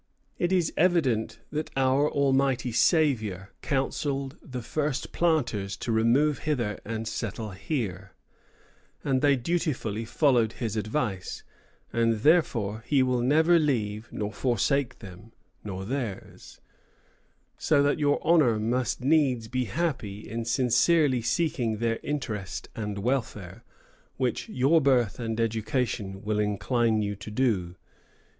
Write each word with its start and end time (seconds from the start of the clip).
It 0.39 0.51
is 0.51 0.73
evident 0.77 1.41
that 1.51 1.69
our 1.77 2.09
Almighty 2.09 2.71
Saviour 2.71 3.51
counselled 3.61 4.35
the 4.41 4.63
first 4.63 5.11
planters 5.11 5.77
to 5.77 5.91
remove 5.91 6.39
hither 6.39 6.79
and 6.83 7.07
Settle 7.07 7.51
here, 7.51 8.13
and 9.03 9.21
they 9.21 9.35
dutifully 9.35 10.03
followed 10.05 10.53
his 10.53 10.75
Advice, 10.75 11.43
and 11.93 12.21
therefore 12.21 12.83
He 12.87 13.03
will 13.03 13.21
never 13.21 13.59
leave 13.59 14.09
nor 14.11 14.33
forsake 14.33 14.97
them 14.97 15.33
nor 15.63 15.85
Theirs; 15.85 16.59
so 17.59 17.83
that 17.83 17.99
your 17.99 18.19
Honour 18.25 18.57
must 18.59 19.01
needs 19.01 19.47
be 19.47 19.65
happy 19.65 20.27
in 20.27 20.45
sincerely 20.45 21.21
seeking 21.21 21.77
their 21.77 21.99
Interest 22.01 22.67
and 22.75 22.97
Welfare, 22.97 23.63
which 24.17 24.49
your 24.49 24.81
Birth 24.81 25.19
and 25.19 25.39
Education 25.39 26.23
will 26.23 26.39
incline 26.39 27.03
you 27.03 27.15
to 27.17 27.29
do. 27.29 27.75